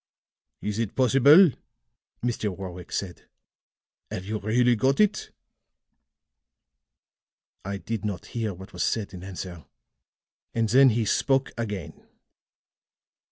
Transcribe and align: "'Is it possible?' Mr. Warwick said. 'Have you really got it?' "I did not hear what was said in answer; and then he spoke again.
"'Is 0.63 0.79
it 0.79 0.95
possible?' 0.95 1.51
Mr. 2.25 2.49
Warwick 2.49 2.91
said. 2.91 3.27
'Have 4.09 4.25
you 4.25 4.39
really 4.39 4.75
got 4.75 4.99
it?' 4.99 5.29
"I 7.63 7.77
did 7.77 8.03
not 8.03 8.25
hear 8.33 8.51
what 8.51 8.73
was 8.73 8.83
said 8.83 9.13
in 9.13 9.23
answer; 9.23 9.63
and 10.55 10.67
then 10.69 10.89
he 10.89 11.05
spoke 11.05 11.51
again. 11.55 12.03